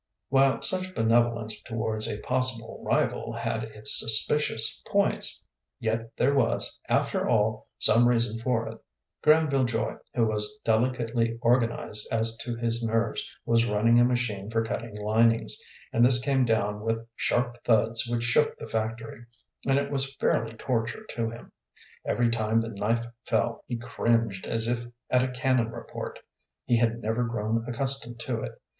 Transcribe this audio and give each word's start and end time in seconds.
While 0.29 0.63
such 0.63 0.95
benevolence 0.95 1.61
towards 1.61 2.07
a 2.07 2.19
possible 2.21 2.81
rival 2.83 3.33
had 3.33 3.65
its 3.65 3.99
suspicious 3.99 4.81
points, 4.87 5.43
yet 5.79 6.17
there 6.17 6.33
was, 6.33 6.79
after 6.89 7.29
all, 7.29 7.67
some 7.77 8.07
reason 8.09 8.39
for 8.39 8.67
it. 8.67 8.79
Granville 9.21 9.65
Joy, 9.65 9.97
who 10.15 10.25
was 10.25 10.57
delicately 10.63 11.37
organized 11.39 12.07
as 12.11 12.35
to 12.37 12.55
his 12.55 12.81
nerves, 12.83 13.29
was 13.45 13.67
running 13.67 13.99
a 13.99 14.03
machine 14.03 14.49
for 14.49 14.63
cutting 14.63 14.95
linings, 14.97 15.63
and 15.93 16.03
this 16.03 16.17
came 16.19 16.45
down 16.45 16.81
with 16.81 16.97
sharp 17.15 17.57
thuds 17.63 18.07
which 18.07 18.23
shook 18.23 18.57
the 18.57 18.65
factory, 18.65 19.23
and 19.67 19.77
it 19.77 19.91
was 19.91 20.15
fairly 20.15 20.53
torture 20.55 21.03
to 21.11 21.29
him. 21.29 21.51
Every 22.05 22.31
time 22.31 22.59
the 22.59 22.69
knife 22.69 23.05
fell 23.25 23.63
he 23.67 23.77
cringed 23.77 24.47
as 24.47 24.67
if 24.67 24.83
at 25.11 25.21
a 25.21 25.27
cannon 25.31 25.69
report. 25.69 26.17
He 26.65 26.77
had 26.77 27.03
never 27.03 27.23
grown 27.23 27.63
accustomed 27.67 28.17
to 28.21 28.39
it. 28.41 28.59